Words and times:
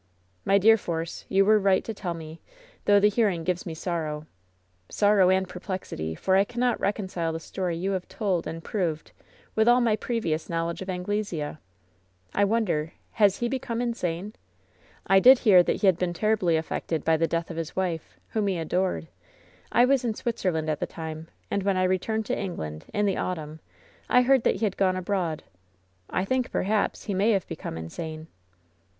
"My 0.45 0.57
dear 0.57 0.77
Force, 0.77 1.25
you 1.29 1.45
were 1.45 1.59
right 1.59 1.83
to 1.83 1.93
tell 1.93 2.15
me, 2.15 2.41
though 2.85 2.99
the 2.99 3.07
hearing 3.07 3.43
gives 3.43 3.67
me 3.67 3.75
sorrow— 3.75 4.25
sorrow 4.89 5.29
and 5.29 5.47
perplexity, 5.47 6.15
for 6.15 6.35
I 6.35 6.43
cannot 6.43 6.79
reconcile 6.79 7.31
the 7.31 7.39
story 7.39 7.77
you 7.77 7.91
have 7.91 8.07
told 8.07 8.47
and 8.47 8.63
proved 8.63 9.11
with 9.53 9.67
all 9.67 9.79
my 9.79 9.95
previous 9.95 10.49
knowledge 10.49 10.81
of 10.81 10.89
Anglesea. 10.89 11.57
I 12.33 12.43
won 12.45 12.65
der, 12.65 12.93
has 13.11 13.37
he 13.37 13.47
become 13.47 13.79
insane? 13.79 14.33
I 15.05 15.19
did 15.19 15.37
hear 15.37 15.61
that 15.61 15.81
he 15.81 15.85
had 15.85 15.99
been 15.99 16.13
terribly 16.13 16.57
affected 16.57 17.03
by 17.05 17.15
the 17.15 17.27
death 17.27 17.51
of 17.51 17.57
his 17.57 17.75
wife, 17.75 18.19
whom 18.29 18.47
he 18.47 18.57
adored. 18.57 19.07
I 19.71 19.85
was 19.85 20.03
in 20.03 20.15
Switzerland 20.15 20.67
at 20.67 20.79
the 20.79 20.87
time, 20.87 21.27
and 21.51 21.61
when 21.61 21.77
I 21.77 21.83
returned 21.83 22.25
to 22.25 22.35
England, 22.35 22.85
in 22.91 23.05
the 23.05 23.17
autumn, 23.17 23.59
I 24.09 24.23
heard 24.23 24.45
that 24.45 24.55
he 24.55 24.65
had 24.65 24.77
gone 24.77 24.95
abroad. 24.95 25.43
I 26.09 26.25
think, 26.25 26.49
perhaps, 26.51 27.03
he 27.03 27.13
may 27.13 27.33
have 27.33 27.45
become 27.47 27.77
insane." 27.77 28.25